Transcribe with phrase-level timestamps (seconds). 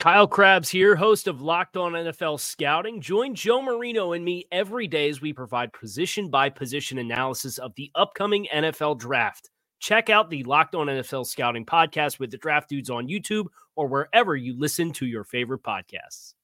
[0.00, 3.00] Kyle Crabbs here, host of Locked On NFL Scouting.
[3.00, 7.74] Join Joe Marino and me every day as we provide position by position analysis of
[7.76, 9.50] the upcoming NFL draft.
[9.78, 13.86] Check out the Locked On NFL Scouting podcast with the draft dudes on YouTube or
[13.86, 16.34] wherever you listen to your favorite podcasts.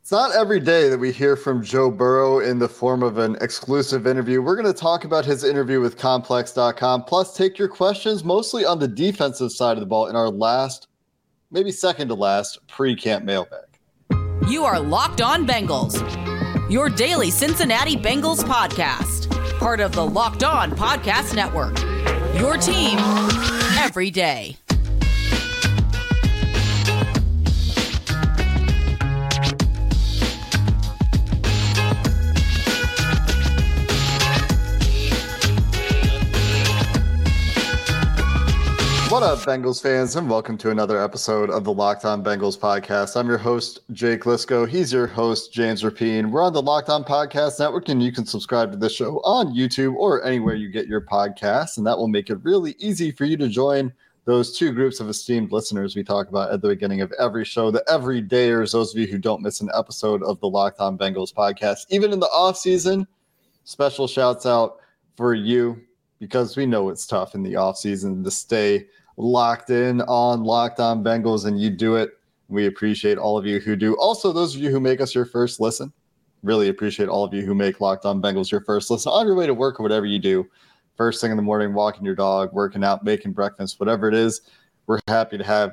[0.00, 3.36] It's not every day that we hear from Joe Burrow in the form of an
[3.40, 4.42] exclusive interview.
[4.42, 8.78] We're going to talk about his interview with complex.com, plus take your questions mostly on
[8.78, 10.88] the defensive side of the ball in our last
[11.52, 13.66] maybe second to last pre camp mailbag.
[14.48, 16.00] You are Locked On Bengals,
[16.70, 21.78] your daily Cincinnati Bengals podcast, part of the Locked On Podcast Network.
[22.34, 22.98] Your team
[23.78, 24.56] every day.
[39.12, 43.14] What up, Bengals fans, and welcome to another episode of the Locked On Bengals podcast.
[43.14, 44.66] I'm your host, Jake Liscow.
[44.66, 46.30] He's your host, James Rapien.
[46.30, 49.54] We're on the Locked On Podcast Network, and you can subscribe to this show on
[49.54, 53.26] YouTube or anywhere you get your podcasts, and that will make it really easy for
[53.26, 53.92] you to join
[54.24, 57.70] those two groups of esteemed listeners we talk about at the beginning of every show,
[57.70, 61.34] the everydayers, those of you who don't miss an episode of the Locked On Bengals
[61.34, 61.80] podcast.
[61.90, 63.06] Even in the off season,
[63.64, 64.78] special shouts out
[65.18, 65.78] for you
[66.18, 68.86] because we know it's tough in the off season to stay–
[69.22, 72.10] locked in on Locked On Bengals, and you do it.
[72.48, 73.94] We appreciate all of you who do.
[73.94, 75.92] Also, those of you who make us your first listen,
[76.42, 79.36] really appreciate all of you who make Locked On Bengals your first listen on your
[79.36, 80.46] way to work or whatever you do.
[80.96, 84.42] First thing in the morning, walking your dog, working out, making breakfast, whatever it is,
[84.86, 85.72] we're happy to have,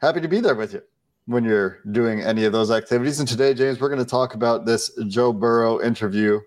[0.00, 0.82] happy to be there with you
[1.26, 3.18] when you're doing any of those activities.
[3.18, 6.40] And today, James, we're going to talk about this Joe Burrow interview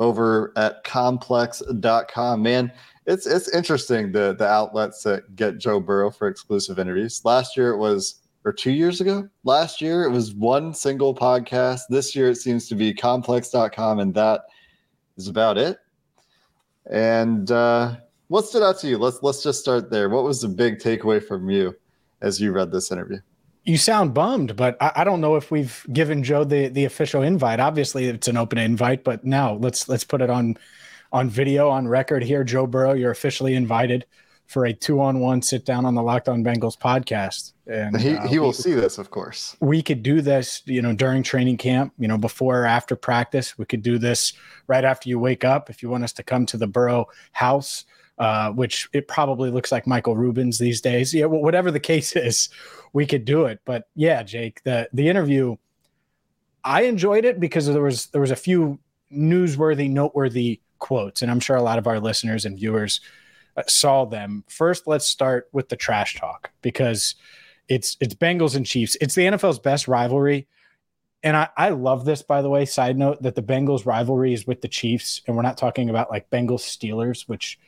[0.00, 2.42] over at complex.com.
[2.42, 2.72] Man,
[3.06, 7.24] it's it's interesting the the outlets that get Joe Burrow for exclusive interviews.
[7.24, 9.28] Last year it was or two years ago.
[9.44, 11.82] Last year it was one single podcast.
[11.88, 14.42] This year it seems to be complex.com and that
[15.16, 15.78] is about it.
[16.90, 17.96] And uh,
[18.28, 18.98] what stood out to you?
[18.98, 20.08] Let's let's just start there.
[20.08, 21.76] What was the big takeaway from you
[22.20, 23.18] as you read this interview?
[23.64, 27.22] You sound bummed, but I, I, don't know if we've given Joe the the official
[27.22, 27.60] invite.
[27.60, 30.56] Obviously, it's an open invite, but now let's let's put it on
[31.12, 32.42] on video on record here.
[32.44, 34.06] Joe Burrow, you're officially invited
[34.46, 37.52] for a two on one sit down on the Locked On Bengals podcast.
[37.66, 39.56] And he, uh, he will we, see this, of course.
[39.60, 43.56] We could do this, you know, during training camp, you know, before or after practice.
[43.56, 44.32] We could do this
[44.66, 47.84] right after you wake up if you want us to come to the Burrow house.
[48.18, 51.14] Uh, which it probably looks like Michael Rubin's these days.
[51.14, 52.50] Yeah, well, whatever the case is,
[52.92, 53.60] we could do it.
[53.64, 55.56] But yeah, Jake, the the interview,
[56.62, 58.78] I enjoyed it because there was there was a few
[59.10, 63.00] newsworthy, noteworthy quotes, and I'm sure a lot of our listeners and viewers
[63.56, 64.44] uh, saw them.
[64.48, 67.14] First, let's start with the trash talk because
[67.68, 68.96] it's it's Bengals and Chiefs.
[69.00, 70.48] It's the NFL's best rivalry.
[71.22, 72.64] And I, I love this, by the way.
[72.64, 76.10] Side note that the Bengals rivalry is with the Chiefs, and we're not talking about
[76.10, 77.60] like Bengals Steelers, which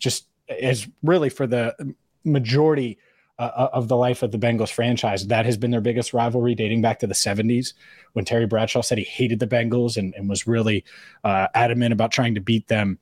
[0.00, 1.94] just is really for the
[2.24, 2.98] majority
[3.40, 5.26] uh, uh, of the life of the Bengals franchise.
[5.28, 7.72] That has been their biggest rivalry dating back to the 70s
[8.12, 10.84] when Terry Bradshaw said he hated the Bengals and, and was really
[11.24, 12.98] uh, adamant about trying to beat them.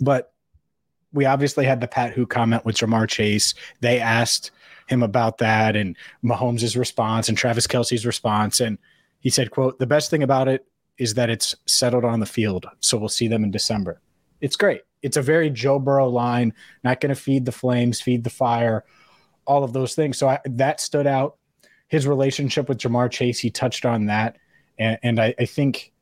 [0.00, 0.32] But
[1.12, 3.52] we obviously had the Pat Who comment with Ja'Marr Chase.
[3.80, 4.52] They asked
[4.86, 8.60] him about that and Mahomes' response and Travis Kelce's response.
[8.60, 8.78] And
[9.20, 10.64] he said, quote, the best thing about it
[10.96, 12.64] is that it's settled on the field.
[12.80, 14.00] So we'll see them in December.
[14.40, 14.80] It's great.
[15.02, 18.86] It's a very Joe Burrow line, not going to feed the flames, feed the fire
[19.48, 20.18] all of those things.
[20.18, 21.36] So I, that stood out.
[21.88, 24.36] His relationship with Ja'Marr Chase, he touched on that.
[24.78, 25.92] And, and I, I, think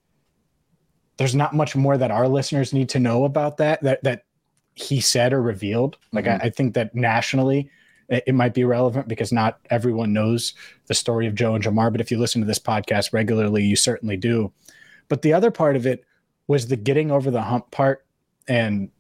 [1.16, 4.24] there's not much more that our listeners need to know about that, that, that
[4.74, 5.96] he said or revealed.
[6.12, 6.42] Like, mm-hmm.
[6.42, 7.70] I, I, think that nationally
[8.08, 10.54] it, it, might be relevant because not everyone knows
[10.88, 11.92] the story of Joe and Ja'Marr.
[11.92, 14.52] But if you listen to this podcast regularly, you certainly do.
[15.08, 16.04] But the other part of it
[16.48, 18.04] was the getting over the hump part.
[18.48, 18.90] And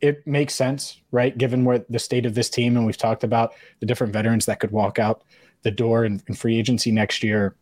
[0.00, 1.36] it makes sense, right?
[1.36, 4.60] Given where the state of this team, and we've talked about the different veterans that
[4.60, 5.22] could walk out
[5.62, 7.54] the door in, in free agency next year.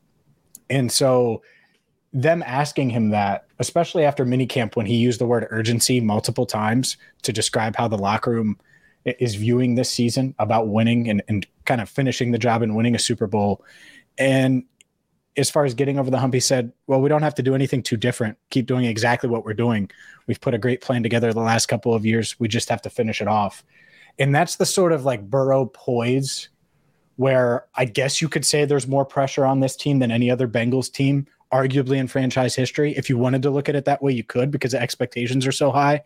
[0.71, 1.43] And so
[2.13, 6.97] them asking him that, especially after minicamp when he used the word urgency multiple times
[7.23, 8.59] to describe how the locker room
[9.05, 12.95] is viewing this season about winning and, and kind of finishing the job and winning
[12.95, 13.65] a Super Bowl.
[14.17, 14.65] And
[15.39, 17.55] as far as getting over the hump, he said, Well, we don't have to do
[17.55, 18.37] anything too different.
[18.51, 19.91] Keep doing exactly what we're doing.
[20.27, 22.39] We've put a great plan together the last couple of years.
[22.39, 23.65] We just have to finish it off.
[24.19, 26.49] And that's the sort of like Burrow poise
[27.17, 30.47] where I guess you could say there's more pressure on this team than any other
[30.47, 32.97] Bengals team, arguably in franchise history.
[32.97, 35.53] If you wanted to look at it that way, you could because the expectations are
[35.53, 36.03] so high.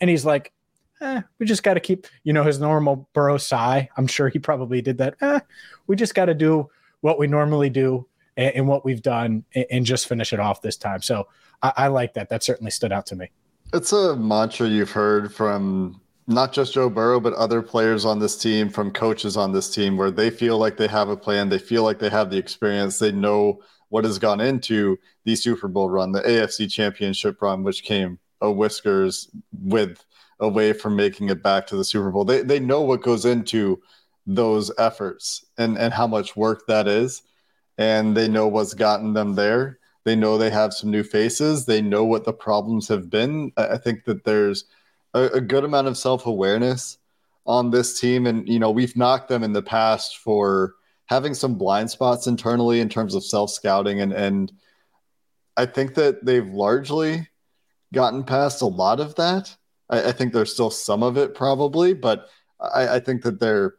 [0.00, 0.52] And he's like,
[1.00, 3.88] eh, we just got to keep, you know, his normal Burrow sigh.
[3.96, 5.16] I'm sure he probably did that.
[5.20, 5.40] Eh,
[5.86, 6.70] we just got to do
[7.00, 10.62] what we normally do and, and what we've done and, and, just finish it off
[10.62, 11.02] this time.
[11.02, 11.28] So
[11.62, 12.28] I, I like that.
[12.28, 13.30] That certainly stood out to me.
[13.72, 18.36] It's a mantra you've heard from not just Joe Burrow, but other players on this
[18.36, 21.58] team, from coaches on this team, where they feel like they have a plan, they
[21.58, 23.60] feel like they have the experience, they know
[23.90, 28.50] what has gone into the Super Bowl run, the AFC Championship run, which came a
[28.50, 30.04] whiskers with
[30.40, 32.24] away from making it back to the Super Bowl.
[32.24, 33.80] They they know what goes into
[34.26, 37.22] those efforts and and how much work that is,
[37.78, 39.78] and they know what's gotten them there.
[40.04, 41.64] They know they have some new faces.
[41.64, 43.52] They know what the problems have been.
[43.56, 44.64] I think that there's
[45.14, 46.98] a, a good amount of self awareness
[47.46, 50.74] on this team, and you know we've knocked them in the past for
[51.06, 54.52] having some blind spots internally in terms of self scouting, and and
[55.56, 57.28] I think that they've largely
[57.92, 59.56] gotten past a lot of that.
[59.88, 62.28] I, I think there's still some of it probably, but
[62.60, 63.76] I, I think that their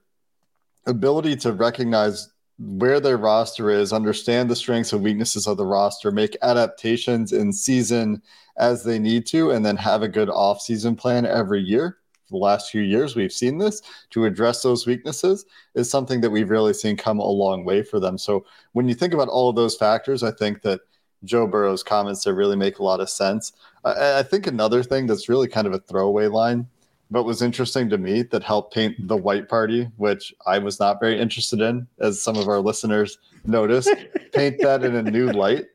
[0.87, 6.11] ability to recognize where their roster is, understand the strengths and weaknesses of the roster,
[6.11, 8.21] make adaptations in season
[8.57, 11.97] as they need to, and then have a good off-season plan every year.
[12.27, 13.81] For the last few years, we've seen this
[14.11, 17.99] to address those weaknesses is something that we've really seen come a long way for
[17.99, 18.17] them.
[18.17, 20.79] So when you think about all of those factors, I think that
[21.23, 23.51] Joe Burrow's comments there really make a lot of sense.
[23.83, 26.67] I, I think another thing that's really kind of a throwaway line
[27.11, 30.99] but was interesting to me that helped paint the white party, which I was not
[30.99, 33.89] very interested in, as some of our listeners noticed,
[34.33, 35.65] paint that in a new light,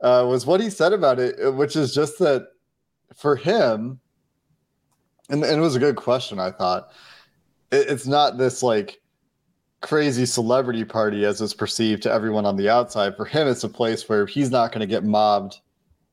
[0.00, 2.48] uh, was what he said about it, which is just that
[3.14, 4.00] for him,
[5.28, 6.90] and, and it was a good question, I thought.
[7.72, 9.00] It, it's not this like
[9.80, 13.16] crazy celebrity party as it's perceived to everyone on the outside.
[13.16, 15.60] For him, it's a place where he's not going to get mobbed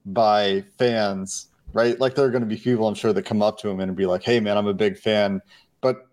[0.05, 1.99] by fans right?
[1.99, 3.95] Like there are going to be people I'm sure that come up to him and
[3.95, 5.41] be like, "Hey, man, I'm a big fan,"
[5.81, 6.07] but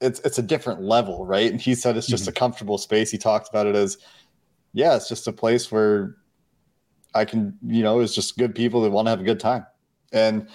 [0.00, 1.50] it's it's a different level, right?
[1.50, 2.30] And he said it's just mm-hmm.
[2.30, 3.10] a comfortable space.
[3.10, 3.98] He talked about it as,
[4.72, 6.16] yeah, it's just a place where
[7.14, 9.66] I can, you know, it's just good people that want to have a good time,
[10.12, 10.48] and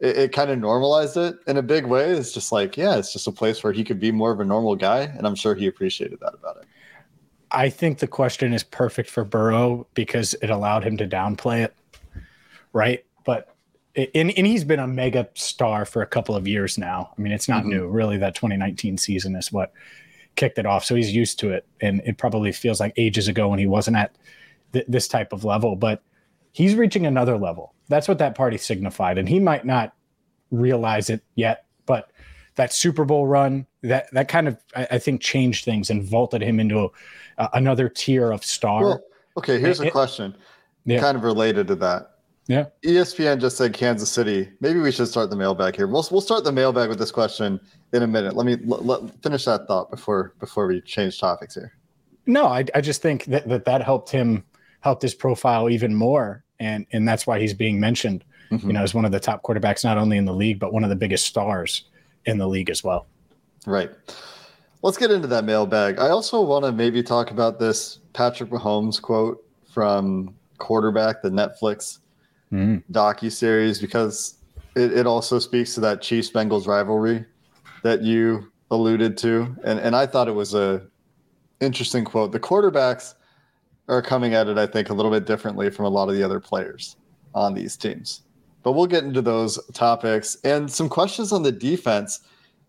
[0.00, 2.10] it, it kind of normalized it in a big way.
[2.10, 4.44] It's just like, yeah, it's just a place where he could be more of a
[4.44, 6.64] normal guy, and I'm sure he appreciated that about it.
[7.50, 11.74] I think the question is perfect for Burrow because it allowed him to downplay it,
[12.72, 13.04] right?
[13.24, 13.56] But
[14.14, 17.12] and, and he's been a mega star for a couple of years now.
[17.16, 17.70] I mean, it's not mm-hmm.
[17.70, 17.88] new.
[17.88, 19.72] Really, that 2019 season is what
[20.36, 20.84] kicked it off.
[20.84, 23.96] So he's used to it, and it probably feels like ages ago when he wasn't
[23.96, 24.14] at
[24.72, 25.74] th- this type of level.
[25.74, 26.02] But
[26.52, 27.74] he's reaching another level.
[27.88, 29.94] That's what that party signified, and he might not
[30.50, 31.66] realize it yet.
[31.86, 32.12] But
[32.54, 36.42] that Super Bowl run, that that kind of I, I think changed things and vaulted
[36.42, 36.92] him into
[37.38, 38.82] a, another tier of star.
[38.84, 39.04] Well,
[39.38, 40.36] okay, here's a question,
[40.84, 41.00] yeah.
[41.00, 42.17] kind of related to that
[42.48, 42.64] yeah.
[42.82, 44.50] ESPN just said Kansas City.
[44.60, 45.86] Maybe we should start the mailbag here.
[45.86, 47.60] We'll we'll start the mailbag with this question
[47.92, 48.34] in a minute.
[48.34, 51.74] Let me let, let, finish that thought before before we change topics here.
[52.24, 54.44] No, I I just think that that, that helped him
[54.80, 58.24] helped his profile even more, and and that's why he's being mentioned.
[58.50, 58.66] Mm-hmm.
[58.66, 60.82] You know, as one of the top quarterbacks not only in the league but one
[60.84, 61.84] of the biggest stars
[62.24, 63.06] in the league as well.
[63.66, 63.90] Right.
[64.82, 65.98] Let's get into that mailbag.
[65.98, 71.98] I also want to maybe talk about this Patrick Mahomes quote from quarterback, the Netflix
[72.52, 72.82] mm.
[72.90, 74.38] docu series because
[74.74, 77.24] it, it also speaks to that Chiefs Bengals rivalry
[77.82, 80.86] that you alluded to, and and I thought it was a
[81.60, 82.32] interesting quote.
[82.32, 83.14] The quarterbacks
[83.88, 86.22] are coming at it, I think, a little bit differently from a lot of the
[86.22, 86.96] other players
[87.34, 88.22] on these teams.
[88.62, 92.20] But we'll get into those topics and some questions on the defense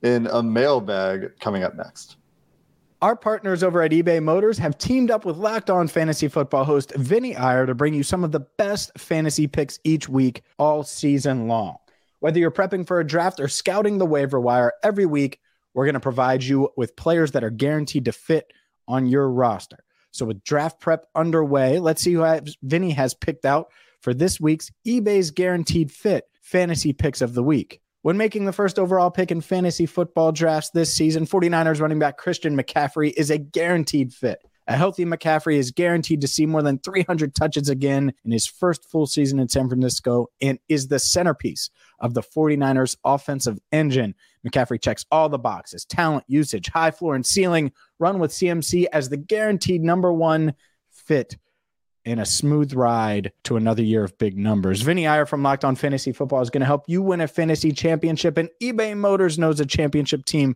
[0.01, 2.15] in a mailbag coming up next.
[3.01, 6.93] Our partners over at eBay Motors have teamed up with Locked On Fantasy Football host
[6.97, 11.47] Vinny Iyer to bring you some of the best fantasy picks each week, all season
[11.47, 11.77] long.
[12.19, 15.39] Whether you're prepping for a draft or scouting the waiver wire, every week
[15.73, 18.51] we're going to provide you with players that are guaranteed to fit
[18.85, 19.77] on your roster.
[20.11, 23.69] So, with draft prep underway, let's see who has, Vinny has picked out
[24.01, 27.79] for this week's eBay's Guaranteed Fit Fantasy Picks of the Week.
[28.01, 32.17] When making the first overall pick in fantasy football drafts this season, 49ers running back
[32.17, 36.79] Christian McCaffrey is a guaranteed fit A healthy McCaffrey is guaranteed to see more than
[36.79, 41.69] 300 touches again in his first full season in San Francisco and is the centerpiece
[41.99, 44.15] of the 49ers offensive engine.
[44.47, 47.73] McCaffrey checks all the boxes talent, usage, high floor, and ceiling.
[47.99, 50.53] Run with CMC as the guaranteed number one
[50.89, 51.35] fit
[52.05, 54.81] in a smooth ride to another year of big numbers.
[54.81, 57.71] Vinny Iyer from Locked On Fantasy Football is going to help you win a fantasy
[57.71, 60.55] championship, and eBay Motors knows a championship team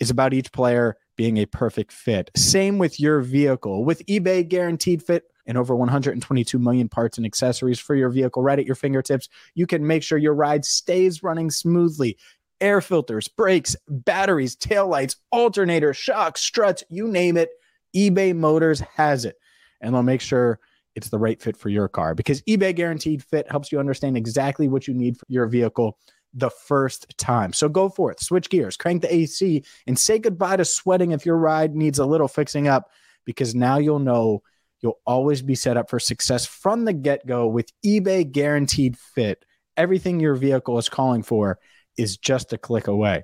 [0.00, 2.30] is about each player being a perfect fit.
[2.36, 3.84] Same with your vehicle.
[3.84, 8.58] With eBay Guaranteed Fit and over 122 million parts and accessories for your vehicle right
[8.58, 12.16] at your fingertips, you can make sure your ride stays running smoothly.
[12.60, 17.50] Air filters, brakes, batteries, taillights, alternators, shocks, struts, you name it.
[17.94, 19.36] eBay Motors has it.
[19.80, 20.60] And they'll make sure
[20.94, 24.68] it's the right fit for your car because eBay Guaranteed Fit helps you understand exactly
[24.68, 25.98] what you need for your vehicle
[26.34, 27.52] the first time.
[27.52, 31.36] So go forth, switch gears, crank the AC, and say goodbye to sweating if your
[31.36, 32.90] ride needs a little fixing up
[33.24, 34.42] because now you'll know
[34.80, 39.44] you'll always be set up for success from the get go with eBay Guaranteed Fit.
[39.76, 41.58] Everything your vehicle is calling for
[41.96, 43.22] is just a click away.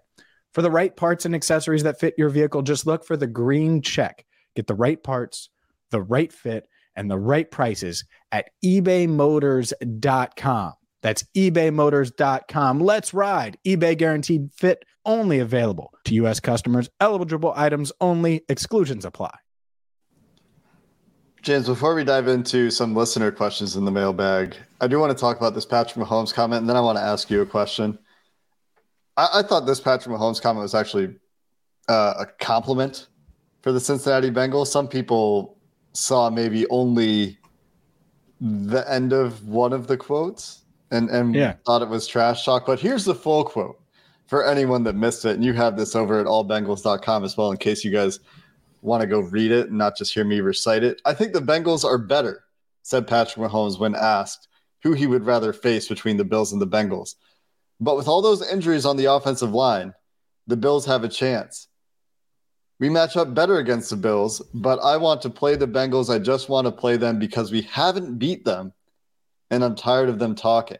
[0.54, 3.82] For the right parts and accessories that fit your vehicle, just look for the green
[3.82, 4.25] check.
[4.56, 5.50] Get the right parts,
[5.90, 6.66] the right fit,
[6.98, 10.72] and the right prices at ebaymotors.com.
[11.00, 12.80] That's ebaymotors.com.
[12.80, 13.56] Let's ride.
[13.64, 16.40] eBay guaranteed fit only available to U.S.
[16.40, 16.90] customers.
[17.00, 18.44] Eligible items only.
[18.48, 19.32] Exclusions apply.
[21.40, 25.18] James, before we dive into some listener questions in the mailbag, I do want to
[25.18, 27.96] talk about this Patrick Mahomes comment, and then I want to ask you a question.
[29.16, 31.14] I, I thought this Patrick Mahomes comment was actually
[31.88, 33.06] uh, a compliment
[33.62, 34.66] for the Cincinnati Bengals.
[34.66, 35.57] Some people
[35.98, 37.38] saw maybe only
[38.40, 41.54] the end of one of the quotes and, and yeah.
[41.66, 42.66] thought it was trash talk.
[42.66, 43.80] But here's the full quote
[44.26, 45.34] for anyone that missed it.
[45.34, 48.20] And you have this over at allbengals.com as well, in case you guys
[48.80, 51.00] want to go read it and not just hear me recite it.
[51.04, 52.44] I think the Bengals are better,
[52.82, 54.48] said Patrick Mahomes when asked
[54.82, 57.16] who he would rather face between the Bills and the Bengals.
[57.80, 59.94] But with all those injuries on the offensive line,
[60.46, 61.68] the Bills have a chance.
[62.80, 66.14] We match up better against the Bills, but I want to play the Bengals.
[66.14, 68.73] I just want to play them because we haven't beat them
[69.50, 70.78] and I'm tired of them talking.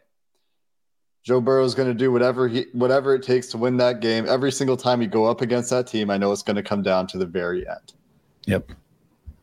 [1.23, 4.25] Joe Burrow is going to do whatever he whatever it takes to win that game.
[4.27, 6.81] Every single time you go up against that team, I know it's going to come
[6.81, 7.93] down to the very end.
[8.45, 8.71] Yep.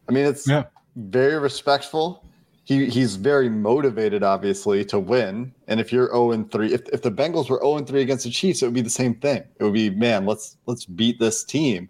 [0.08, 0.64] I mean, it's yeah.
[0.96, 2.24] very respectful.
[2.64, 5.54] He he's very motivated, obviously, to win.
[5.68, 8.24] And if you're 0 and 3, if, if the Bengals were 0 and 3 against
[8.24, 9.44] the Chiefs, it would be the same thing.
[9.60, 11.88] It would be, man, let's let's beat this team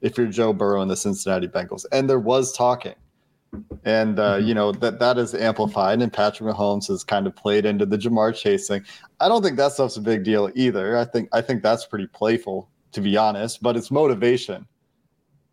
[0.00, 1.84] if you're Joe Burrow and the Cincinnati Bengals.
[1.92, 2.94] And there was talking
[3.84, 4.48] and uh, mm-hmm.
[4.48, 7.96] you know that that is amplified, and Patrick Mahomes has kind of played into the
[7.96, 8.84] Ja'Marr chasing.
[9.20, 10.96] I don't think that stuff's a big deal either.
[10.96, 13.62] I think I think that's pretty playful, to be honest.
[13.62, 14.66] But it's motivation,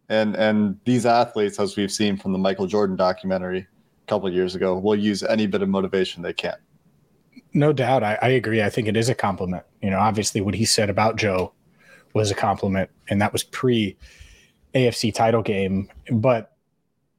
[0.10, 4.56] and and these athletes, as we've seen from the Michael Jordan documentary a couple years
[4.56, 6.56] ago, will use any bit of motivation they can.
[7.54, 8.64] No doubt, I, I agree.
[8.64, 9.64] I think it is a compliment.
[9.82, 11.54] You know, obviously, what he said about Joe
[12.14, 13.96] was a compliment, and that was pre
[14.76, 16.54] AFC title game, but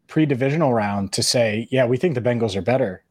[0.07, 3.05] pre-divisional round to say, yeah, we think the Bengals are better,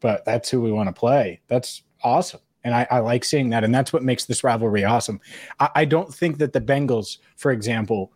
[0.00, 1.40] but that's who we want to play.
[1.48, 2.40] That's awesome.
[2.62, 3.64] And I, I, like seeing that.
[3.64, 5.20] And that's what makes this rivalry awesome.
[5.58, 8.12] I, I, don't think that the Bengals, for example,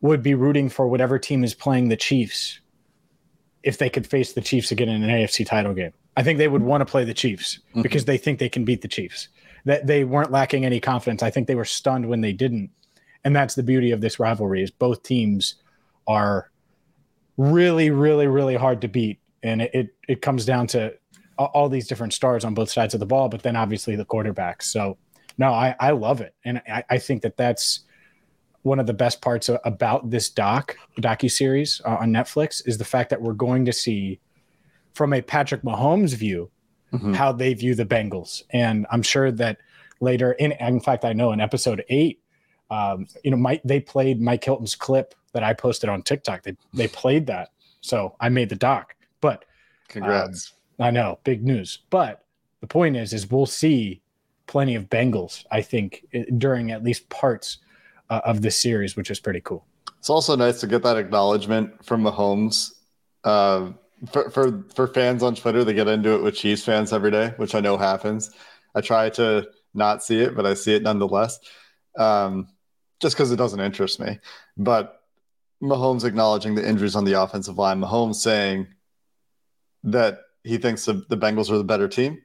[0.00, 2.60] would be rooting for whatever team is playing the Chiefs
[3.62, 5.92] if they could face the Chiefs again in an AFC title game.
[6.16, 7.82] I think they would want to play the Chiefs mm-hmm.
[7.82, 9.28] because they think they can beat the Chiefs.
[9.64, 11.22] That they weren't lacking any confidence.
[11.22, 12.70] I think they were stunned when they didn't.
[13.24, 15.56] And that's the beauty of this rivalry is both teams
[16.06, 16.50] are
[17.36, 19.20] really, really, really hard to beat.
[19.42, 20.94] And it, it, it comes down to
[21.38, 24.64] all these different stars on both sides of the ball, but then obviously the quarterbacks.
[24.64, 24.98] So,
[25.38, 26.34] no, I, I love it.
[26.44, 27.80] And I, I think that that's
[28.62, 32.84] one of the best parts about this doc, docu series uh, on Netflix is the
[32.84, 34.20] fact that we're going to see
[34.94, 36.50] from a Patrick Mahomes view
[36.92, 37.14] mm-hmm.
[37.14, 38.42] how they view the Bengals.
[38.50, 39.58] And I'm sure that
[40.00, 42.21] later in, in fact, I know in episode eight,
[42.72, 46.42] um, you know, Mike, they played Mike Hilton's clip that I posted on TikTok.
[46.42, 47.50] They they played that,
[47.80, 48.96] so I made the doc.
[49.20, 49.44] But
[49.88, 50.54] congrats!
[50.78, 51.80] Um, I know, big news.
[51.90, 52.24] But
[52.60, 54.00] the point is, is we'll see
[54.46, 55.44] plenty of Bengals.
[55.50, 56.06] I think
[56.38, 57.58] during at least parts
[58.08, 59.66] uh, of this series, which is pretty cool.
[59.98, 62.72] It's also nice to get that acknowledgement from Mahomes.
[63.22, 63.72] Uh,
[64.10, 67.34] for, for for fans on Twitter, they get into it with Chiefs fans every day,
[67.36, 68.30] which I know happens.
[68.74, 71.38] I try to not see it, but I see it nonetheless,
[71.96, 72.48] um,
[73.02, 74.18] just because it doesn't interest me.
[74.56, 75.02] But
[75.62, 77.80] Mahomes acknowledging the injuries on the offensive line.
[77.80, 78.68] Mahomes saying
[79.84, 82.22] that he thinks the, the Bengals are the better team.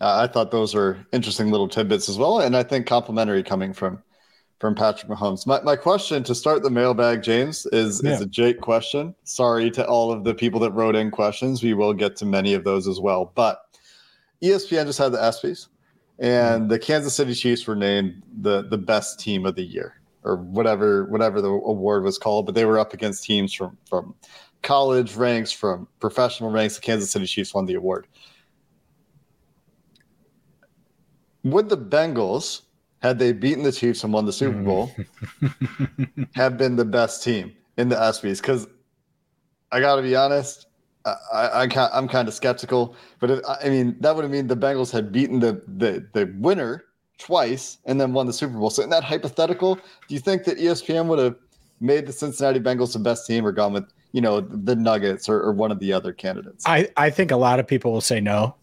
[0.00, 3.72] Uh, I thought those were interesting little tidbits as well, and I think complimentary coming
[3.74, 4.02] from
[4.58, 5.46] from Patrick Mahomes.
[5.46, 8.12] My, my question to start the mailbag, James, is, Yeah.
[8.12, 9.14] is a Jake question.
[9.24, 11.62] Sorry to all of the people that wrote in questions.
[11.62, 13.32] We will get to many of those as well.
[13.34, 13.60] But
[14.42, 15.68] ESPN just had the ESPYs,
[16.18, 16.68] and mm-hmm.
[16.68, 21.04] the Kansas City Chiefs were named the the best team of the year, or whatever
[21.06, 22.46] whatever the award was called.
[22.46, 24.14] But they were up against teams from from
[24.62, 26.76] college ranks, from professional ranks.
[26.76, 28.06] The Kansas City Chiefs won the award.
[31.44, 32.62] Would the Bengals,
[33.02, 34.90] had they beaten the Chiefs and won the Super Bowl,
[35.40, 36.22] mm-hmm.
[36.34, 38.40] have been the best team in the ESPYS?
[38.40, 38.66] Because
[39.70, 40.66] I got to be honest,
[41.06, 42.96] I, I, I'm kind of skeptical.
[43.20, 46.84] But I mean, that would have mean the Bengals had beaten the, the the winner
[47.18, 48.70] twice and then won the Super Bowl.
[48.70, 51.36] So in that hypothetical, do you think that ESPN would have
[51.80, 55.40] made the Cincinnati Bengals the best team, or gone with you know the Nuggets or,
[55.40, 56.64] or one of the other candidates?
[56.66, 58.56] I, I think a lot of people will say no.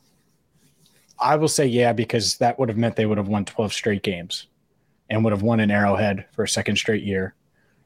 [1.19, 4.03] I will say yeah because that would have meant they would have won 12 straight
[4.03, 4.47] games
[5.09, 7.35] and would have won an Arrowhead for a second straight year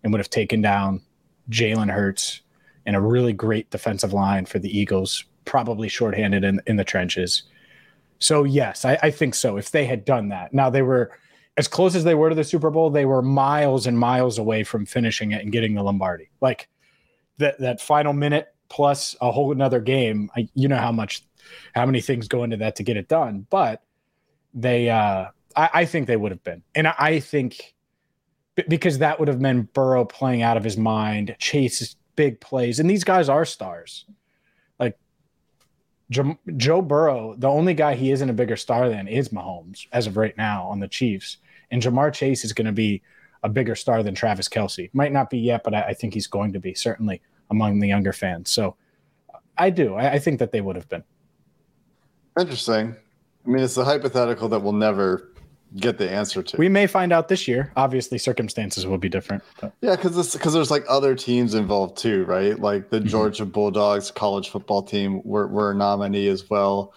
[0.01, 1.01] and would have taken down
[1.49, 2.41] Jalen Hurts
[2.87, 7.43] and a really great defensive line for the Eagles, probably shorthanded in, in the trenches.
[8.17, 9.57] So, yes, I, I think so.
[9.57, 10.53] If they had done that.
[10.53, 11.11] Now, they were
[11.57, 14.63] as close as they were to the Super Bowl, they were miles and miles away
[14.63, 16.29] from finishing it and getting the Lombardi.
[16.39, 16.69] Like
[17.37, 21.23] that, that final minute plus a whole another game, I, you know how much
[21.73, 23.47] how many things go into that to get it done.
[23.49, 23.83] But
[24.53, 27.75] they, uh, I, I think they would have been, and I, I think
[28.67, 32.89] because that would have meant Burrow playing out of his mind, Chase's big plays, and
[32.89, 34.03] these guys are stars.
[34.77, 34.99] Like
[36.09, 40.17] Joe Burrow, the only guy he isn't a bigger star than is Mahomes as of
[40.17, 41.37] right now on the Chiefs,
[41.71, 43.01] and Ja'Marr Chase is going to be
[43.43, 44.89] a bigger star than Travis Kelce.
[44.93, 47.87] Might not be yet, but I, I think he's going to be certainly among the
[47.87, 48.49] younger fans.
[48.49, 48.75] So
[49.57, 49.95] I do.
[49.95, 51.03] I, I think that they would have been.
[52.37, 52.95] Interesting.
[53.45, 55.31] I mean, it's a hypothetical that we'll never
[55.75, 56.57] get the answer to.
[56.57, 57.71] We may find out this year.
[57.75, 59.43] Obviously, circumstances will be different.
[59.59, 62.57] But Yeah, because because there's like other teams involved too, right?
[62.59, 63.05] Like the Mhm.
[63.07, 66.93] Georgia Bulldogs college football team were, were a nominee as well,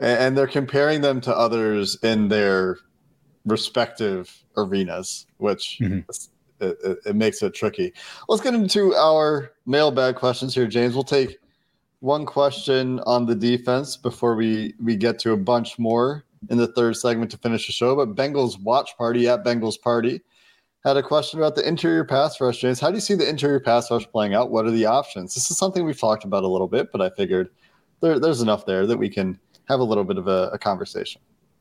[0.00, 2.78] and, and they're comparing them to others in their
[3.44, 6.04] respective arenas, which Mhm.
[6.60, 7.92] it, it, it makes it tricky.
[8.28, 10.94] Let's get into our mailbag questions here, James.
[10.94, 11.38] We'll take
[12.00, 16.66] one question on the defense before we we get to a bunch more in the
[16.68, 17.96] third segment to finish the show.
[17.96, 20.20] But Bengals watch party at Bengals party
[20.84, 22.78] had a question about the interior pass rush, James.
[22.80, 24.50] How do you see the interior pass rush playing out?
[24.50, 25.34] What are the options?
[25.34, 27.48] This is something we've talked about a little bit, but I figured
[28.00, 31.20] there, there's enough there that we can have a little bit of a, a conversation.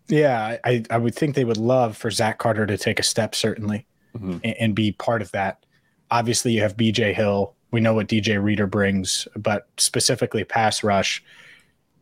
[0.10, 3.34] yeah, I, I would think they would love for Zach Carter to take a step,
[3.34, 4.40] certainly, Mhm.
[4.44, 5.66] and, and be part of that.
[6.12, 7.56] Obviously, you have BJ Hill.
[7.72, 11.24] We know what DJ Reader brings, but specifically pass rush,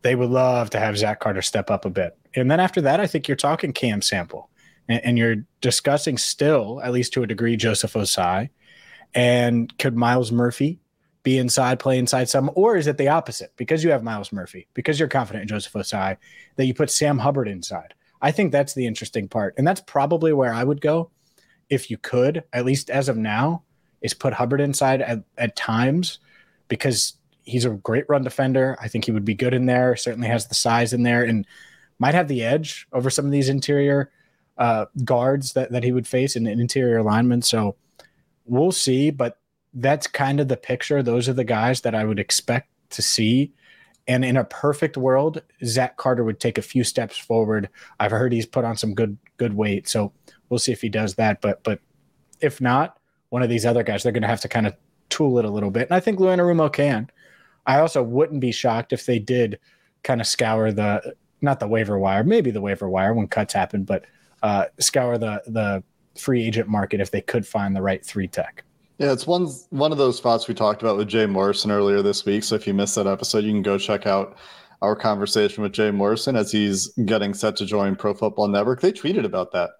[0.03, 2.17] they would love to have Zach Carter step up a bit.
[2.35, 4.49] And then after that, I think you're talking Cam Sample,
[4.87, 8.49] and, and you're discussing still, at least to a degree, Joseph Ossai.
[9.15, 10.79] And could Myles Murphy
[11.23, 13.53] be inside, play inside some, or is it the opposite?
[13.55, 16.17] Because you have Myles Murphy, because you're confident in Joseph Ossai,
[16.57, 17.93] that you put Sam Hubbard inside.
[18.21, 19.53] I think that's the interesting part.
[19.57, 21.11] And that's probably where I would go
[21.69, 23.63] if you could, at least as of now,
[24.01, 26.19] is put Hubbard inside at, at times
[26.67, 27.13] because
[27.43, 28.77] he's a great run defender.
[28.81, 31.45] I think he would be good in there, certainly has the size in there and
[31.99, 34.11] might have the edge over some of these interior
[34.57, 37.41] uh, guards that, that he would face in an interior lineman.
[37.41, 37.75] So
[38.45, 39.39] we'll see, but
[39.73, 41.01] that's kind of the picture.
[41.01, 43.53] Those are the guys that I would expect to see.
[44.07, 47.69] And in a perfect world, Zach Carter would take a few steps forward.
[47.99, 50.11] I've heard he's put on some good good weight, so
[50.49, 51.39] we'll see if he does that.
[51.39, 51.79] But but
[52.41, 52.97] if not,
[53.29, 54.75] one of these other guys, they're going to have to kind of
[55.09, 55.83] tool it a little bit.
[55.83, 57.09] And I think Lou Anarumo can.
[57.65, 59.59] I also wouldn't be shocked if they did
[60.03, 63.83] kind of scour the not the waiver wire, maybe the waiver wire when cuts happen,
[63.83, 64.05] but
[64.41, 65.83] uh, scour the the
[66.17, 68.63] free agent market if they could find the right three tech.
[68.97, 72.25] Yeah, it's one one of those spots we talked about with Jay Morrison earlier this
[72.25, 72.43] week.
[72.43, 74.37] So if you missed that episode, you can go check out
[74.81, 78.81] our conversation with Jay Morrison as he's getting set to join Pro Football Network.
[78.81, 79.71] They tweeted about that,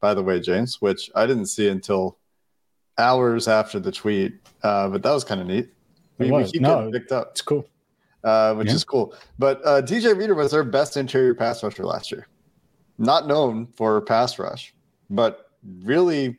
[0.00, 2.18] by the way, James, which I didn't see until
[2.98, 4.32] hours after the tweet.
[4.62, 5.68] Uh, but that was kind of neat.
[6.18, 7.68] We, we keep No, getting picked up, It's cool.
[8.24, 8.74] uh, which Yeah.
[8.74, 9.14] is cool.
[9.38, 12.26] But uh, DJ Reader was their best interior pass rusher last year.
[12.98, 14.74] Not known for pass rush,
[15.10, 15.50] but
[15.82, 16.38] really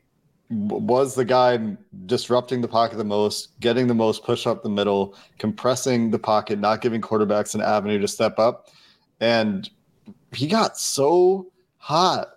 [0.50, 5.16] was the guy disrupting the pocket the most, getting the most push up the middle,
[5.40, 8.70] compressing the pocket, not giving quarterbacks an avenue to step up.
[9.20, 9.70] And
[10.32, 12.30] he got so hot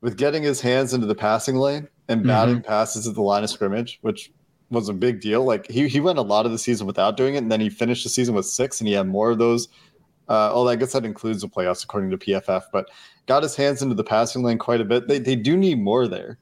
[0.00, 3.50] with getting his hands into the passing lane and batting passes at the line of
[3.50, 4.32] scrimmage, which
[4.70, 5.44] was a big deal.
[5.44, 7.68] Like he, he went a lot of the season without doing it, and then he
[7.68, 9.68] finished the season with six, and he had more of those.
[10.28, 12.88] Uh, oh, I guess that includes the playoffs according to PFF, but
[13.26, 15.08] got his hands into the passing lane quite a bit.
[15.08, 16.38] They, they do need more there.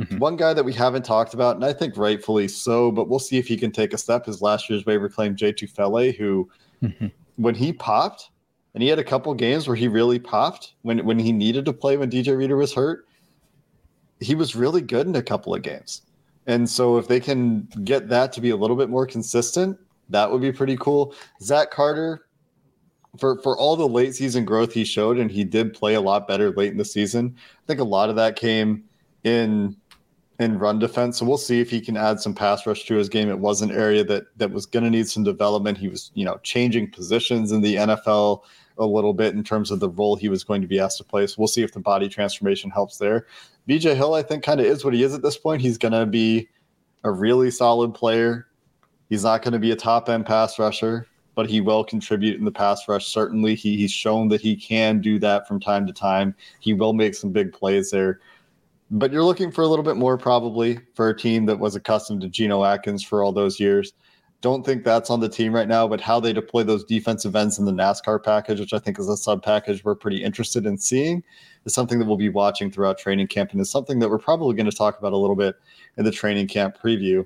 [0.00, 0.18] Mm-hmm.
[0.18, 3.38] One guy that we haven't talked about, and I think rightfully so, but we'll see
[3.38, 6.50] if he can take a step, is last year's waiver claim Jay Tufele, who,
[6.82, 7.06] mm-hmm.
[7.36, 8.30] when he popped,
[8.74, 11.72] and he had a couple games where he really popped when, when he needed to
[11.72, 13.06] play when DJ Reader was hurt,
[14.18, 16.02] he was really good in a couple of games.
[16.46, 19.78] And so if they can get that to be a little bit more consistent,
[20.08, 21.14] that would be pretty cool.
[21.40, 22.26] Zach Carter,
[23.18, 26.26] for for all the late season growth he showed, and he did play a lot
[26.26, 27.34] better late in the season.
[27.36, 28.84] I think a lot of that came
[29.24, 29.76] in
[30.38, 31.18] in run defense.
[31.18, 33.28] So we'll see if he can add some pass rush to his game.
[33.28, 35.78] It was an area that that was going to need some development.
[35.78, 38.42] He was, you know, changing positions in the NFL
[38.78, 41.04] a little bit in terms of the role he was going to be asked to
[41.04, 41.26] play.
[41.26, 43.26] So we'll see if the body transformation helps there.
[43.68, 45.62] BJ Hill, I think, kind of is what he is at this point.
[45.62, 46.48] He's going to be
[47.04, 48.46] a really solid player.
[49.08, 52.44] He's not going to be a top end pass rusher, but he will contribute in
[52.44, 53.06] the pass rush.
[53.06, 56.34] Certainly, he, he's shown that he can do that from time to time.
[56.60, 58.20] He will make some big plays there.
[58.90, 62.20] But you're looking for a little bit more probably for a team that was accustomed
[62.22, 63.92] to Geno Atkins for all those years.
[64.42, 67.60] Don't think that's on the team right now, but how they deploy those defensive ends
[67.60, 70.76] in the NASCAR package, which I think is a sub package we're pretty interested in
[70.78, 71.22] seeing,
[71.64, 74.56] is something that we'll be watching throughout training camp and is something that we're probably
[74.56, 75.54] going to talk about a little bit
[75.96, 77.24] in the training camp preview.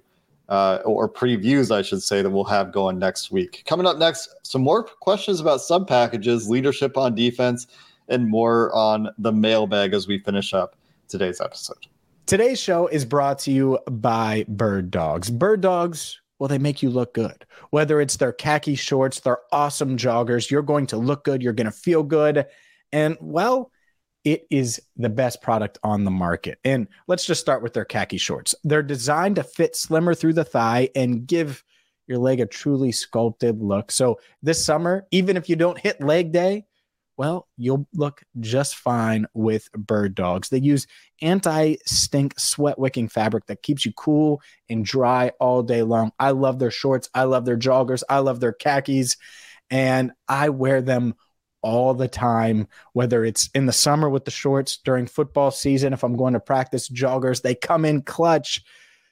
[0.51, 3.65] Uh, or previews, I should say, that we'll have going next week.
[3.67, 7.67] Coming up next, some more questions about sub packages, leadership on defense,
[8.09, 10.77] and more on the mailbag as we finish up
[11.09, 11.89] today's episode.
[12.27, 15.31] Today's show is brought to you by Bird Dogs.
[15.31, 17.47] Bird Dogs, well, they make you look good.
[17.71, 21.67] Whether it's their khaki shorts, their awesome joggers, you're going to look good, you're going
[21.67, 22.47] to feel good.
[22.93, 23.71] And well,
[24.25, 26.59] it is the best product on the market.
[26.65, 28.55] And let's just start with their khaki shorts.
[28.65, 31.63] They're designed to fit slimmer through the thigh and give
[32.07, 33.91] your leg a truly sculpted look.
[33.91, 36.67] So this summer, even if you don't hit leg day,
[37.17, 40.49] well, you'll look just fine with bird dogs.
[40.49, 40.87] They use
[41.23, 46.13] anti stink sweat wicking fabric that keeps you cool and dry all day long.
[46.19, 47.09] I love their shorts.
[47.15, 48.03] I love their joggers.
[48.09, 49.17] I love their khakis.
[49.71, 51.15] And I wear them
[51.63, 55.93] all the time, whether it's in the summer with the shorts during football season.
[55.93, 58.63] If I'm going to practice joggers, they come in clutch.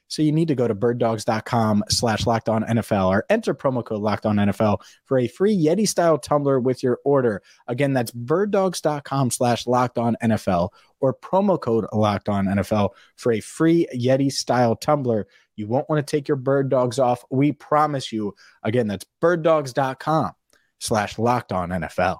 [0.07, 4.01] So you need to go to birddogs.com slash locked on NFL or enter promo code
[4.01, 7.41] locked on NFL for a free Yeti style tumbler with your order.
[7.67, 13.39] Again, that's birddogs.com slash locked on NFL or promo code locked on NFL for a
[13.39, 15.27] free Yeti style tumbler.
[15.55, 17.23] You won't want to take your bird dogs off.
[17.31, 18.35] We promise you.
[18.63, 20.31] Again, that's birddogs.com
[20.79, 22.19] slash locked on NFL.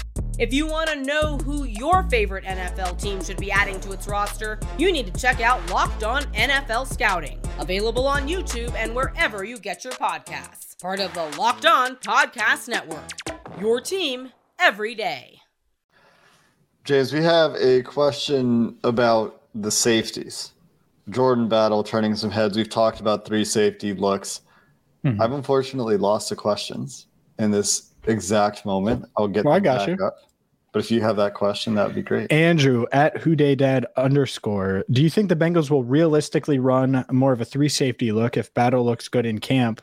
[0.41, 4.07] If you want to know who your favorite NFL team should be adding to its
[4.07, 9.43] roster, you need to check out Locked On NFL Scouting, available on YouTube and wherever
[9.43, 10.81] you get your podcasts.
[10.81, 13.07] Part of the Locked On Podcast Network.
[13.59, 15.39] Your team every day.
[16.85, 20.53] James, we have a question about the safeties.
[21.11, 22.57] Jordan Battle turning some heads.
[22.57, 24.41] We've talked about three safety looks.
[25.05, 25.21] Mm-hmm.
[25.21, 27.05] I've unfortunately lost the questions
[27.37, 29.05] in this exact moment.
[29.15, 30.03] I'll get well, I got you.
[30.03, 30.17] Up.
[30.71, 32.31] But if you have that question, that would be great.
[32.31, 34.85] Andrew at who day Dad underscore.
[34.89, 38.53] Do you think the Bengals will realistically run more of a three safety look if
[38.53, 39.81] Battle looks good in camp?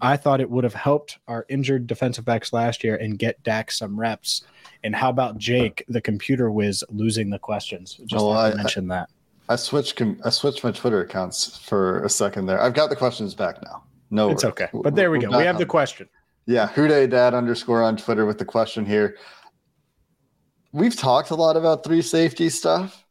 [0.00, 3.78] I thought it would have helped our injured defensive backs last year and get Dax
[3.78, 4.42] some reps.
[4.82, 7.94] And how about Jake, the computer whiz, losing the questions?
[8.04, 9.08] Just I mentioned that.
[9.48, 10.02] I switched.
[10.24, 12.60] I switched my Twitter accounts for a second there.
[12.60, 13.84] I've got the questions back now.
[14.10, 14.68] No, it's okay.
[14.72, 15.36] But there we go.
[15.36, 16.08] We have the question.
[16.46, 19.16] Yeah, Hude Dad underscore on Twitter with the question here
[20.76, 23.06] we've talked a lot about three safety stuff.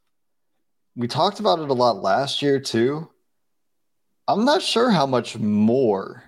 [0.94, 3.10] We talked about it a lot last year too.
[4.28, 6.22] I'm not sure how much more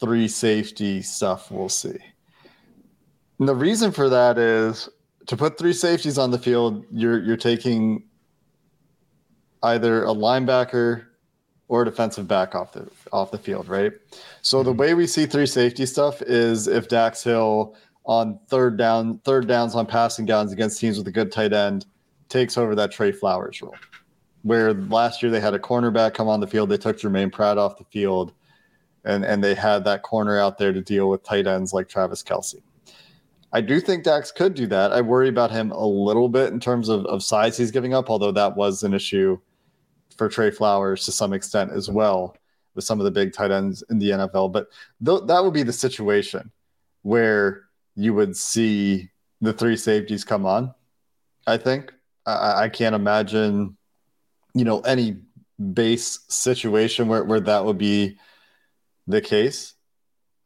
[0.00, 1.98] three safety stuff we'll see.
[3.38, 4.88] And the reason for that is
[5.26, 8.04] to put three safeties on the field, you're you're taking
[9.62, 11.06] either a linebacker
[11.68, 13.92] or a defensive back off the off the field, right?
[14.42, 14.66] So mm-hmm.
[14.66, 19.46] the way we see three safety stuff is if Dax Hill on third down, third
[19.46, 21.86] downs on passing downs against teams with a good tight end
[22.28, 23.74] takes over that Tre Flowers role.
[24.42, 27.58] Where last year they had a cornerback come on the field, they took Germaine Pratt
[27.58, 28.32] off the field,
[29.04, 32.22] and and they had that corner out there to deal with tight ends like Travis
[32.22, 32.62] Kelce.
[33.52, 34.92] I do think Dax could do that.
[34.92, 38.08] I worry about him a little bit in terms of, of size he's giving up,
[38.08, 39.38] although that was an issue
[40.16, 42.36] for Tre Flowers to some extent as well
[42.74, 44.52] with some of the big tight ends in the NFL.
[44.52, 44.68] But
[45.04, 46.52] th- that would be the situation
[47.02, 50.74] where you would see the three safeties come on.
[51.46, 51.92] I think
[52.26, 53.76] I, I can't imagine,
[54.54, 55.18] you know, any
[55.72, 58.18] base situation where, where that would be
[59.06, 59.74] the case.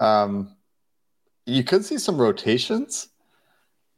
[0.01, 0.57] Um,
[1.47, 3.09] you could see some rotations,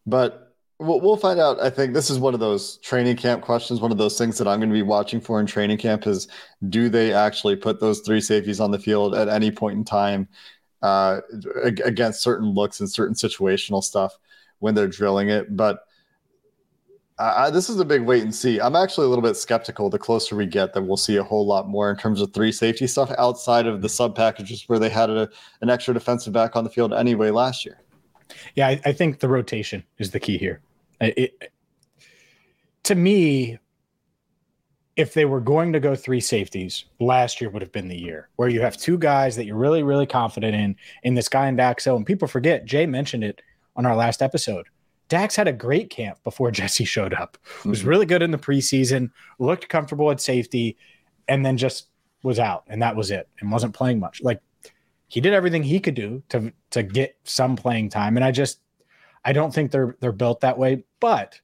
[0.06, 1.60] but we'll, we'll find out.
[1.60, 3.80] I think this is one of those training camp questions.
[3.80, 6.28] One of those things that I'm going to be watching for in training camp is
[6.68, 10.28] do they actually put those three safeties on the field at any point in time
[10.82, 11.20] uh,
[11.64, 14.16] against certain looks and certain situational stuff
[14.58, 15.56] when they're drilling it?
[15.56, 15.80] But
[17.18, 18.60] I, this is a big wait and see.
[18.60, 19.88] I'm actually a little bit skeptical.
[19.88, 22.52] The closer we get, that we'll see a whole lot more in terms of three
[22.52, 25.28] safety stuff outside of the sub packages where they had a,
[25.62, 27.80] an extra defensive back on the field anyway last year.
[28.54, 30.60] Yeah, I, I think the rotation is the key here.
[31.00, 31.52] It,
[32.82, 33.58] to me,
[34.96, 38.30] if they were going to go three safeties, last year would have been the year
[38.36, 41.58] where you have two guys that you're really, really confident in, in this guy and
[41.58, 41.96] Daxo.
[41.96, 43.42] And people forget, Jay mentioned it
[43.76, 44.66] on our last episode.
[45.08, 47.36] Dax had a great camp before Jessie showed up.
[47.64, 47.88] Was mm-hmm.
[47.88, 50.76] really good in the preseason, looked comfortable at safety,
[51.28, 51.88] and then just
[52.22, 54.22] was out, and that was it, and wasn't playing much.
[54.22, 54.40] Like
[55.08, 58.60] he did everything he could do to to get some playing time, and I just
[59.24, 61.40] I don't think they're they're built that way, but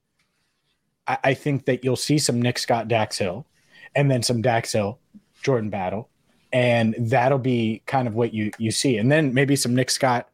[1.06, 3.46] I, I think that you'll see some Nick Scott Dax Hill,
[3.94, 4.98] and then some Dax Hill
[5.42, 6.08] Jordan Battle,
[6.52, 10.28] and that'll be kind of what you you see, and then maybe some Nick Scott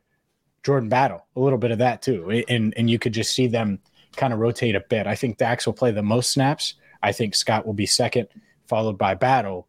[0.63, 3.79] Jordan Battle, a little bit of that too, and and you could just see them
[4.17, 5.07] kind of rotate a bit.
[5.07, 6.75] I think Dax will play the most snaps.
[7.03, 8.29] I think Scott will be second,
[8.67, 9.69] followed by Battle,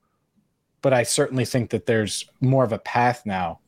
[0.81, 3.59] but I certainly think that there's more of a path now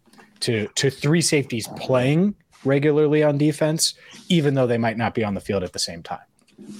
[0.41, 3.93] to to three safeties playing regularly on defense,
[4.29, 6.19] even though they might not be on the field at the same time.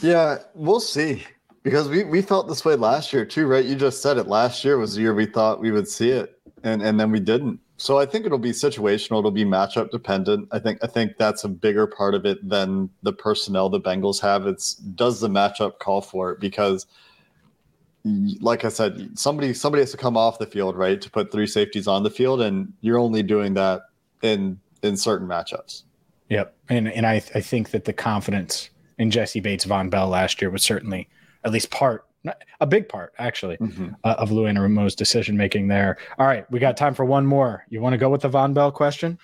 [0.02, 1.24] Yeah, we'll see.
[1.64, 3.64] Because we, we felt this way last year too, right?
[3.64, 4.28] You just said it.
[4.28, 7.20] Last year was the year we thought we would see it, and and then we
[7.20, 7.60] didn't.
[7.78, 9.20] So I think it'll be situational.
[9.20, 10.48] It'll be matchup dependent.
[10.52, 14.20] I think I think that's a bigger part of it than the personnel the Bengals
[14.22, 14.48] have.
[14.48, 16.40] It's does the matchup call for it?
[16.40, 16.88] Because
[18.04, 21.48] like I said, somebody somebody has to come off the field, right, to put three
[21.48, 23.82] safeties on the field, and you're only doing that
[24.24, 25.84] in in certain matchups.
[26.30, 28.71] Yep, and and I I think that the confidence
[29.02, 31.10] in Jessie Bates Vonn Bell last year was certainly
[31.44, 32.06] at least part
[32.60, 33.90] a big part actually mm-hmm.
[34.04, 35.98] uh, of Lou Anarumo's decision making there.
[36.20, 37.66] All right, we got time for one more.
[37.70, 39.18] You want to go with the Vonn Bell question?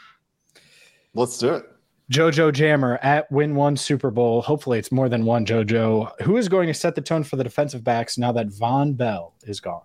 [1.13, 1.65] Let's do it.
[2.11, 4.41] Jojo Jammer at win one Super Bowl.
[4.41, 5.45] Hopefully, it's more than one.
[5.45, 8.97] Jojo, who is going to set the tone for the defensive backs now that Vonn
[8.97, 9.81] Bell is gone?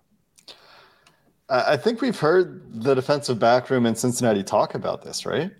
[1.49, 5.51] I think we've heard the defensive back room in Cincinnati talk about this, right?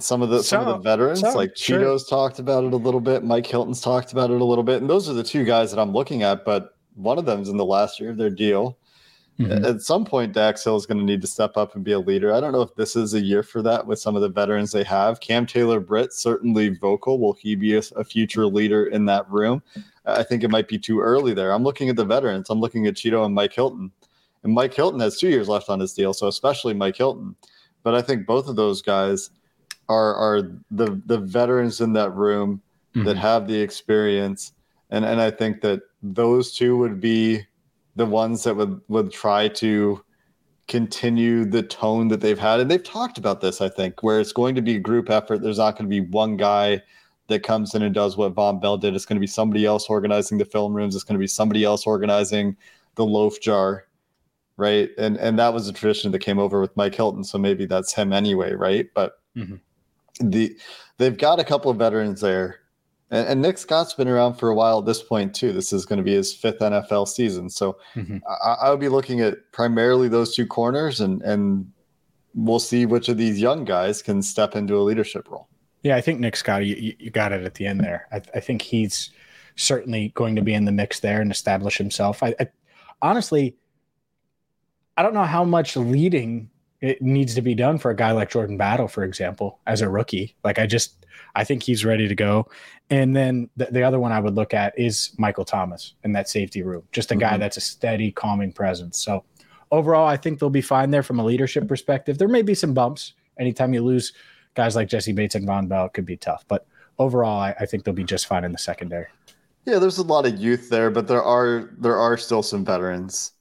[0.00, 2.18] Some of the some, some of the veterans, some, like Chido's, sure.
[2.18, 3.24] talked about it a little bit.
[3.24, 5.80] Mike Hilton's talked about it a little bit, and those are the two guys that
[5.80, 6.44] I'm looking at.
[6.44, 8.78] But one of them's in the last year of their deal.
[9.38, 9.64] Mm-hmm.
[9.64, 11.98] At some point, Dax Hill is going to need to step up and be a
[11.98, 12.32] leader.
[12.32, 14.70] I don't know if this is a year for that with some of the veterans
[14.70, 15.18] they have.
[15.18, 17.18] Cam Taylor Britt certainly vocal.
[17.18, 19.60] Will he be a, a future leader in that room?
[20.06, 21.52] I think it might be too early there.
[21.52, 22.48] I'm looking at the veterans.
[22.48, 23.90] I'm looking at Chido and Mike Hilton.
[24.44, 27.34] And Mike Hilton has two years left on his deal, so especially Mike Hilton.
[27.82, 29.30] But I think both of those guys
[29.88, 32.60] are are the the veterans in that room
[32.94, 33.06] mm-hmm.
[33.06, 34.52] that have the experience.
[34.90, 37.46] And and I think that those two would be
[37.96, 40.04] the ones that would would try to
[40.66, 42.60] continue the tone that they've had.
[42.60, 45.42] And they've talked about this, I think, where it's going to be a group effort.
[45.42, 46.82] There's not going to be one guy
[47.28, 48.94] that comes in and does what Vonn Bell did.
[48.94, 50.94] It's going to be somebody else organizing the film rooms.
[50.94, 52.56] It's going to be somebody else organizing
[52.96, 53.86] the loaf jar,
[54.56, 54.90] right?
[54.98, 57.24] And and that was a tradition that came over with Mike Hilton.
[57.24, 58.88] So maybe that's him anyway, right?
[58.94, 59.56] But mm-hmm.
[60.20, 60.56] The
[60.98, 62.60] they've got a couple of veterans there
[63.10, 65.52] and, and, Nick Scott's been around for a while at this point too.
[65.52, 68.18] This is going to be his fifth NFL season, so mm-hmm.
[68.28, 71.70] I, I would be looking at primarily those two corners, and and
[72.34, 75.48] we'll see which of these young guys can step into a leadership role.
[75.82, 78.08] Yeah, I think Nick Scott, you, you got it at the end there.
[78.10, 79.10] I, I, think he's
[79.54, 82.22] certainly going to be in the mix there and establish himself.
[82.22, 82.48] I, I
[83.02, 83.54] honestly,
[84.96, 86.50] I don't know how much leading
[86.84, 89.88] it needs to be done for a guy like Jordan Battle, for example, as a
[89.88, 90.36] rookie.
[90.44, 92.46] Like I just, I think he's ready to go.
[92.90, 96.28] And then the, the other one I would look at is Michael Thomas in that
[96.28, 97.20] safety room, just a mm-hmm.
[97.20, 99.02] guy that's a steady, calming presence.
[99.02, 99.24] So
[99.70, 102.18] overall, I think they'll be fine there from a leadership perspective.
[102.18, 104.12] There may be some bumps anytime you lose
[104.52, 105.86] guys like Jessie Bates and Vonn Bell.
[105.86, 106.66] It could be tough, but
[106.98, 109.06] overall, I, I think they'll be just fine in the secondary.
[109.64, 113.32] Yeah, there's a lot of youth there, but there are there are still some veterans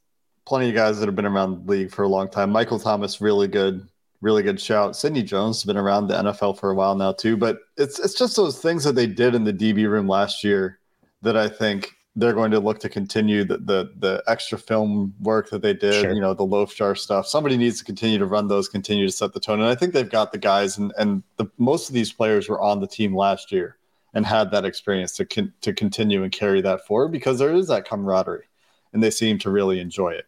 [0.46, 2.50] plenty of guys that have been around the league for a long time.
[2.52, 3.88] Michael Thomas, really good,
[4.22, 4.96] really good shout.
[4.96, 7.38] Sidney Jones has been around the NFL for a while now too.
[7.38, 10.80] But it's it's just those things that they did in the DB room last year
[11.22, 15.50] that I think they're going to look to continue the the, the extra film work
[15.50, 16.14] that they did, sure.
[16.14, 17.26] you know, the loaf jar stuff.
[17.28, 19.60] Somebody needs to continue to run those, continue to set the tone.
[19.60, 22.62] And I think they've got the guys and and the most of these players were
[22.62, 23.78] on the team last year
[24.14, 27.68] and had that experience to con- to continue and carry that forward because there is
[27.68, 28.46] that camaraderie
[28.94, 30.26] and they seem to really enjoy it.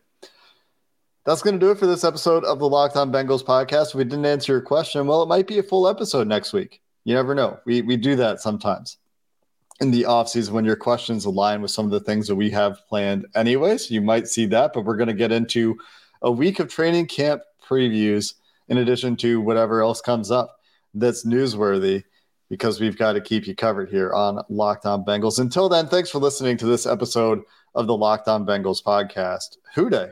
[1.25, 3.89] That's going to do it for this episode of the Locked On Bengals podcast.
[3.89, 6.81] If we didn't answer your question, well, it might be a full episode next week.
[7.03, 7.59] You never know.
[7.65, 8.97] We we do that sometimes
[9.81, 12.77] in the offseason when your questions align with some of the things that we have
[12.88, 13.89] planned anyways.
[13.89, 15.77] You might see that, but we're going to get into
[16.21, 18.35] a week of training camp previews
[18.69, 20.59] in addition to whatever else comes up
[20.93, 22.03] that's newsworthy
[22.49, 25.39] because we've got to keep you covered here on Locked On Bengals.
[25.39, 27.41] Until then, thanks for listening to this episode
[27.73, 29.57] of the Locked On Bengals podcast.
[29.73, 30.11] Who Dey,